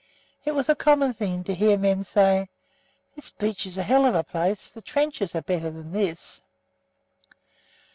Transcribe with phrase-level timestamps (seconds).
[0.45, 2.49] It was a common thing to hear men say:
[3.15, 4.67] "This beach is a hell of a place!
[4.67, 6.41] The trenches are better than this."